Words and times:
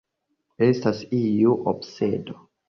Estas 0.67 1.01
iu 1.19 1.53
obsedo. 1.73 2.41